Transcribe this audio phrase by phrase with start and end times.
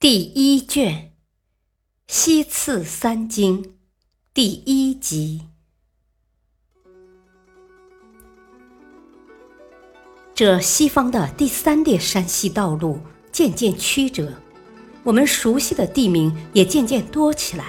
[0.00, 0.94] 第一卷
[2.06, 3.64] 《西次三经》
[4.32, 5.48] 第一集。
[10.32, 13.00] 这西方的第三列山系道路
[13.32, 14.32] 渐渐曲折，
[15.02, 17.64] 我们熟悉的地名也渐渐多起来。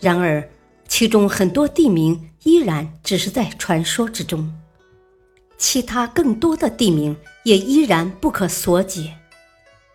[0.00, 0.46] 然而，
[0.86, 4.52] 其中很多地名依然只是在传说之中，
[5.56, 9.16] 其他更多的地名也依然不可所解。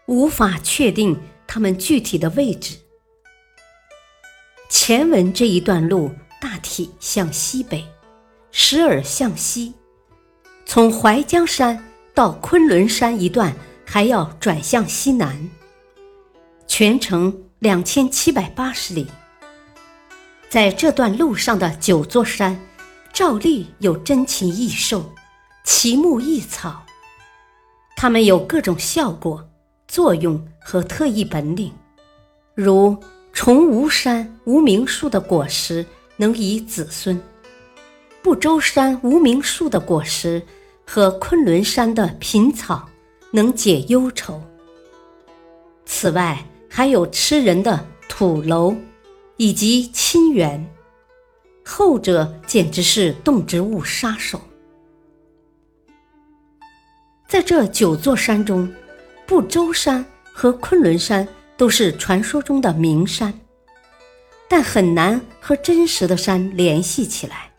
[0.09, 1.15] 无法确定
[1.45, 2.75] 它们具体的位置。
[4.67, 7.85] 前文这一段路大体向西北，
[8.51, 9.71] 时而向西，
[10.65, 11.79] 从淮江山
[12.15, 15.47] 到昆仑山一段还要转向西南，
[16.67, 19.05] 全程两千七百八十里。
[20.49, 22.59] 在这段路上的九座山，
[23.13, 25.13] 照例有珍禽异兽、
[25.63, 26.83] 奇木异草，
[27.95, 29.47] 它们有各种效果。
[29.89, 31.73] 作用和特异本领，
[32.53, 32.95] 如
[33.33, 35.83] 崇吾山无名树的果实
[36.15, 37.19] 能以子孙，
[38.21, 40.39] 不周山无名树的果实
[40.85, 42.87] 和昆仑山的品草
[43.31, 44.39] 能解忧愁。
[45.87, 48.75] 此外，还有吃人的土楼
[49.37, 50.63] 以及亲缘，
[51.65, 54.39] 后者简直是动植物杀手。
[57.27, 58.71] 在这九座山中。
[59.29, 63.31] 不周山和昆仑山都是传说中的名山，
[64.47, 67.51] 但很难和真实的山联系起来。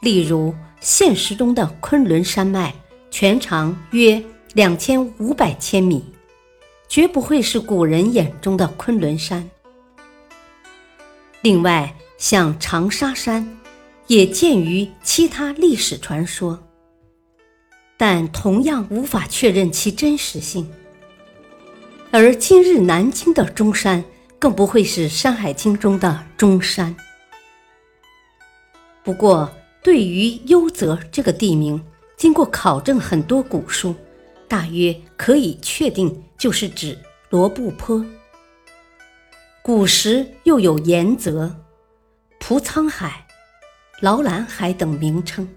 [0.00, 2.72] 例如，现实中的昆仑山脉
[3.10, 6.04] 全长约两千五百千米，
[6.88, 9.50] 绝不会是古人眼中的昆仑山。
[11.40, 13.44] 另外，像长沙山，
[14.06, 16.56] 也见于其他历史传说。
[18.06, 20.70] 但同样无法确认其真实性，
[22.10, 24.04] 而今日南京的中山
[24.38, 26.94] 更不会是《山海经》中的中山。
[29.02, 29.50] 不过，
[29.82, 31.82] 对于幽泽这个地名，
[32.14, 33.94] 经过考证很多古书，
[34.46, 36.98] 大约可以确定就是指
[37.30, 38.04] 罗布泊。
[39.62, 41.56] 古时又有盐泽、
[42.38, 43.26] 蒲沧海、
[44.02, 45.48] 劳兰海等名称。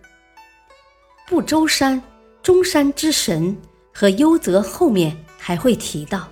[1.27, 2.01] 不周山。
[2.47, 3.57] 中山之神
[3.93, 6.29] 和幽泽后面还会提到，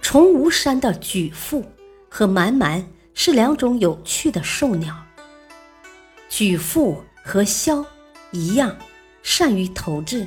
[0.00, 1.62] 崇吾山的举父
[2.08, 4.96] 和蛮蛮是两种有趣的兽鸟。
[6.30, 7.84] 举父和枭
[8.30, 8.74] 一样，
[9.22, 10.26] 善于投掷，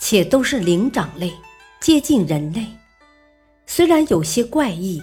[0.00, 1.32] 且都是灵长类，
[1.78, 2.66] 接近人类。
[3.66, 5.00] 虽然有些怪异，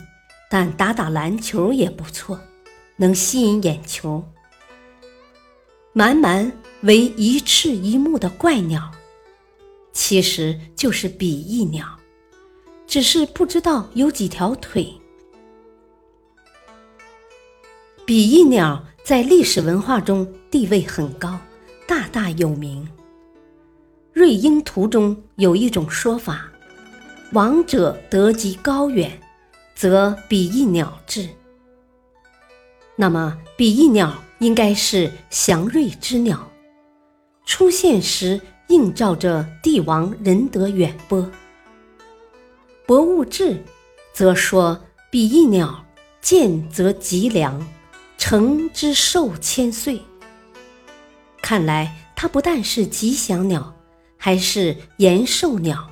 [0.52, 2.38] 但打打篮球也不错，
[2.98, 4.22] 能吸引眼球。
[5.98, 6.52] 蛮蛮
[6.82, 8.92] 为一翅一目的怪鸟，
[9.94, 11.88] 其实就是比翼鸟，
[12.86, 14.94] 只是不知道有几条腿。
[18.06, 21.40] 比翼鸟在历史文化中地位很高，
[21.88, 22.86] 大大有名。
[24.12, 26.52] 《瑞鹰图》中有一种说法
[27.32, 29.18] ：“王者得及高远，
[29.74, 31.30] 则比翼鸟至。”
[32.98, 34.25] 那么，比翼鸟。
[34.40, 36.52] 应该是祥瑞之鸟，
[37.46, 41.20] 出现时映照着帝王仁德远播。
[42.86, 43.52] 《博物志》
[44.14, 44.80] 则说
[45.10, 45.86] ：“比翼鸟
[46.22, 47.66] 见则吉良，
[48.18, 50.02] 成之寿千岁。”
[51.42, 53.74] 看来它不但是吉祥鸟，
[54.18, 55.90] 还是延寿鸟。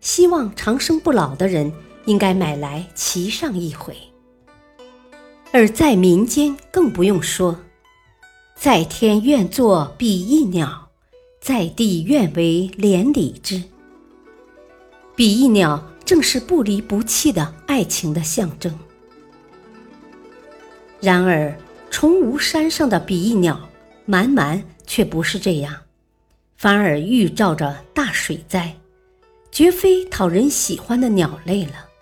[0.00, 1.72] 希望长生不老的人
[2.04, 3.96] 应该买来骑上一回。
[5.56, 7.56] 而在民间更不用说，
[8.56, 10.90] 在天愿作比翼鸟，
[11.40, 13.62] 在地愿为连理枝。
[15.14, 18.76] 比翼鸟正是不离不弃的爱情的象征。
[21.00, 21.56] 然而，
[21.88, 23.60] 崇吾山上的比翼鸟
[24.06, 25.72] 蛮蛮却不是这样，
[26.56, 28.74] 反而预兆着大水灾，
[29.52, 31.93] 绝非讨人喜欢的鸟类了。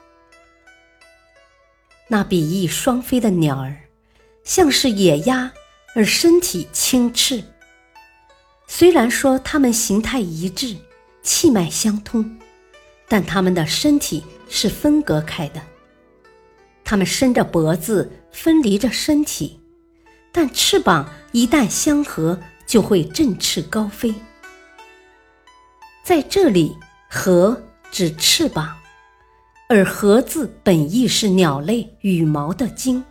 [2.12, 3.75] 那比翼双飞的鸟儿，
[4.44, 5.50] 像是野鸭，
[5.94, 7.43] 而身体轻翅。
[8.67, 10.76] 虽然说它们形态一致，
[11.23, 12.38] 气脉相通，
[13.09, 15.62] 但它们的身体是分隔开的。
[16.85, 19.58] 它们伸着脖子，分离着身体，
[20.31, 24.15] 但翅膀一旦相合，就会振翅高飞。
[26.05, 26.76] 在这里
[27.08, 28.76] ，“合”指翅膀，
[29.74, 33.02] 而“禾”字本意是鸟类羽毛的茎，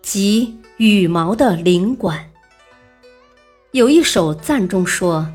[0.00, 2.30] 即羽毛的领管。
[3.72, 5.28] 有一首赞中说：“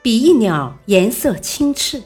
[0.00, 2.02] 比翼鸟颜色青赤，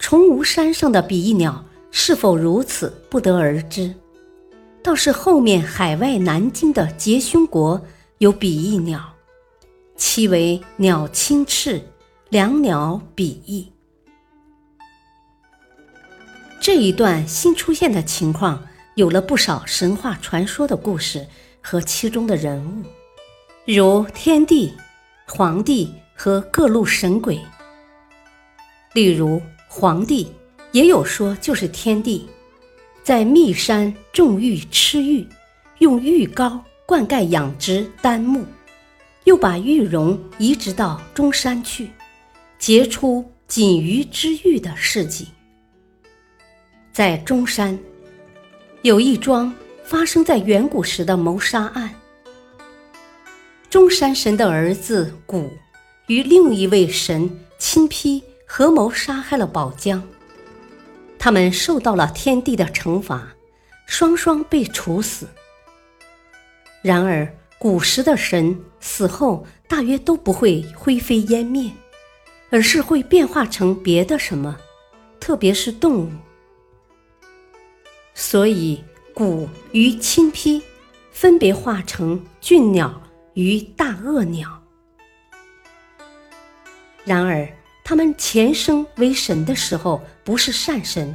[0.00, 3.94] 崇吾山上的比翼鸟是否如此，不得而知。
[4.82, 7.80] 倒是后面海外南京的结胸国
[8.18, 9.00] 有比翼鸟，
[9.94, 11.80] 其为鸟青翅，
[12.30, 13.68] 两鸟比翼。”
[16.66, 18.66] 这一段新出现的情况，
[18.96, 21.24] 有了不少神话传说的故事
[21.60, 22.82] 和其中的人物。
[23.72, 24.72] 如天帝、
[25.28, 27.38] 皇帝和各路神鬼。
[28.94, 30.32] 例如，皇帝
[30.72, 32.26] 也有说就是天帝，
[33.04, 35.24] 在密山种玉吃玉，
[35.78, 38.44] 用玉膏灌溉养殖丹木，
[39.22, 41.92] 又把玉容移植到中山去，
[42.58, 45.28] 结出锦鱼之玉的事迹。
[46.96, 47.78] 在中山，
[48.80, 49.52] 有一桩
[49.84, 51.94] 发生在远古时的谋杀案。
[53.68, 55.52] 中山神的儿子古
[56.06, 60.02] 与另一位神亲批合谋杀害了宝江，
[61.18, 63.28] 他们受到了天帝的惩罚，
[63.84, 65.28] 双双被处死。
[66.80, 71.70] 然而，古时的神死后大约都不会灰飞烟灭，
[72.48, 74.56] 而是会变化成别的什么，
[75.20, 76.08] 特别是动物。
[78.16, 78.82] 所以，
[79.14, 80.60] 古与亲丕
[81.12, 83.00] 分别化成俊鸟。
[83.36, 84.62] 与大恶鸟。
[87.04, 87.46] 然而，
[87.84, 91.14] 他们前生为神的时候不是善神，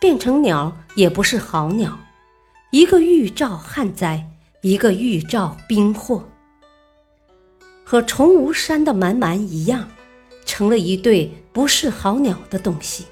[0.00, 1.96] 变成鸟也不是好鸟，
[2.72, 4.28] 一个预兆旱灾，
[4.62, 6.28] 一个预兆兵祸，
[7.84, 9.88] 和崇吾山的蛮蛮一样，
[10.44, 13.06] 成了一对不是好鸟的东西。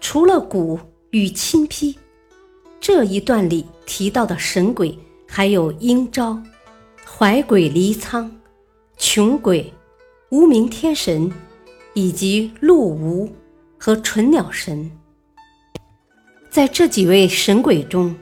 [0.00, 0.80] 除了蛊
[1.12, 1.98] 与亲批，
[2.80, 4.98] 这一段里提到的神鬼。
[5.34, 6.38] 还有鹰昭、
[7.06, 8.30] 怀鬼离苍、
[8.98, 9.72] 穷鬼、
[10.28, 11.32] 无名天神，
[11.94, 13.32] 以及陆无
[13.78, 14.90] 和纯鸟神。
[16.50, 18.14] 在这几位神鬼中，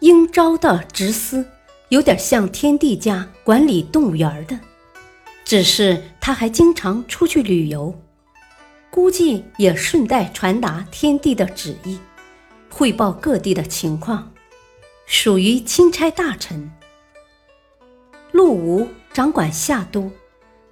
[0.00, 1.46] 鹰昭的职司
[1.88, 4.58] 有点像天帝家管理动物园的，
[5.44, 7.94] 只是他还经常出去旅游，
[8.98, 12.00] 估计也顺带传达天帝的旨意，
[12.68, 14.28] 汇报各地的情况。
[15.06, 16.68] 属于钦差大臣，
[18.32, 20.10] 陆吴掌管夏都，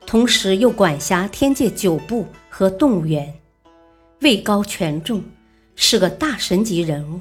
[0.05, 3.33] 同时又管辖天界九部和动物园，
[4.23, 5.23] 位高权重，
[5.77, 7.21] 是个大神级人物。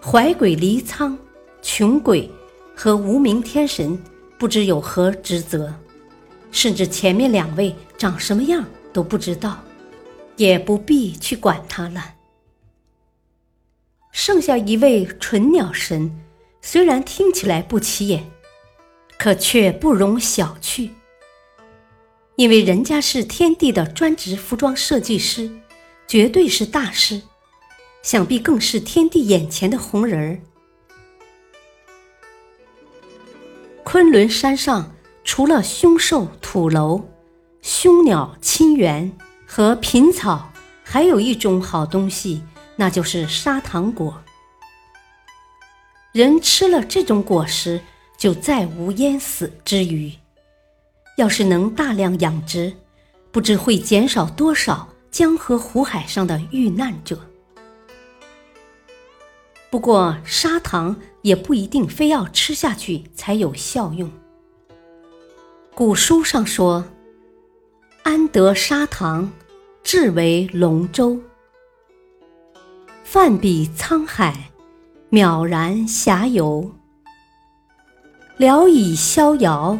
[0.00, 1.18] 怀鬼离苍、
[1.60, 2.30] 穷鬼
[2.76, 4.00] 和无名天神
[4.38, 5.74] 不知有何职责，
[6.52, 9.62] 甚至前面两位长什么样都不知道，
[10.36, 12.14] 也不必去管他了。
[14.12, 16.20] 剩下一位纯鸟神，
[16.60, 18.30] 虽然听起来不起眼，
[19.18, 20.90] 可却不容小觑，
[22.36, 25.50] 因为人家是天帝的专职服装设计师，
[26.06, 27.22] 绝对是大师，
[28.02, 30.38] 想必更是天帝眼前的红人儿。
[33.82, 37.02] 昆仑山上除了凶兽土楼、
[37.62, 39.10] 凶鸟青猿
[39.46, 40.50] 和品草，
[40.82, 42.42] 还有一种好东西。
[42.74, 44.22] 那就是砂糖果。
[46.12, 47.80] 人吃了这种果实，
[48.18, 50.12] 就再无淹死之虞。
[51.16, 52.74] 要是能大量养殖，
[53.30, 57.20] 不知会减少多少江河湖海上的遇难者。
[59.70, 64.10] 不过，砂糖也不一定非要吃下去才有效用。
[65.74, 66.84] 古书上说
[68.02, 69.32] ：“安得砂糖，
[69.82, 71.20] 至为龙舟。”
[73.04, 74.50] 泛比沧海，
[75.10, 76.72] 渺然遐游。
[78.38, 79.78] 聊以逍遥，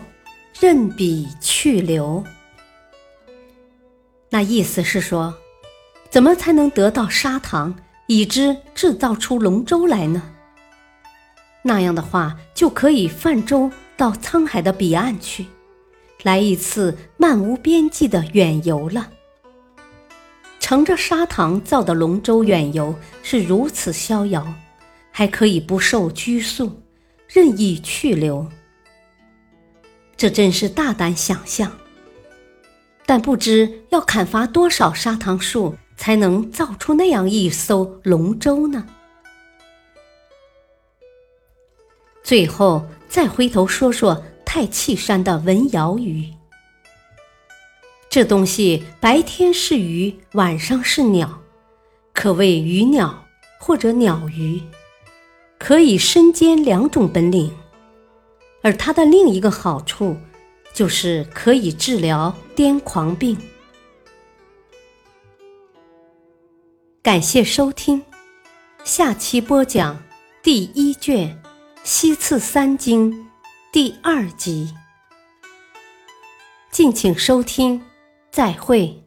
[0.60, 2.22] 任彼去留。
[4.28, 5.34] 那意思是说，
[6.10, 7.74] 怎么才能得到砂糖，
[8.06, 10.22] 以之制造出龙舟来呢？
[11.62, 15.46] 那样的话，就可以泛舟到沧海的彼岸去，
[16.22, 19.10] 来一次漫无边际的远游了。
[20.60, 24.54] 乘着砂糖造的龙舟远游是如此逍遥，
[25.10, 26.80] 还可以不受拘束，
[27.28, 28.46] 任意去留。
[30.16, 31.72] 这真是大胆想象。
[33.04, 38.86] 但不知要砍伐多少砂糖树，才能造出那样一艘龙舟呢？
[42.22, 44.22] 最后，再回头说说
[44.54, 46.30] 太气山的文鳐鱼。
[48.10, 51.40] 这东西白天是鱼，晚上是鸟，
[52.12, 53.24] 可谓鱼鸟
[53.58, 54.60] 或者鸟鱼，
[55.58, 57.50] 可以身兼两种本领。
[58.60, 60.18] 而它的另一个好处，
[60.74, 63.34] 就是可以治疗癫狂病。
[67.02, 68.02] 感谢收听，
[68.84, 70.02] 下期播讲
[70.42, 71.42] 第一卷。
[71.82, 73.31] 西次三经
[73.72, 74.74] 第二集，
[76.70, 77.82] 敬请收听，
[78.30, 79.01] 再会。